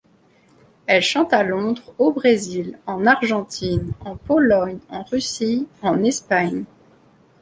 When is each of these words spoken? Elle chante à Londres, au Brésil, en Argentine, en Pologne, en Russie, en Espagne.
Elle 0.87 1.03
chante 1.03 1.31
à 1.31 1.43
Londres, 1.43 1.93
au 1.99 2.11
Brésil, 2.11 2.79
en 2.87 3.05
Argentine, 3.05 3.91
en 4.03 4.17
Pologne, 4.17 4.79
en 4.89 5.03
Russie, 5.03 5.67
en 5.83 6.03
Espagne. 6.03 6.63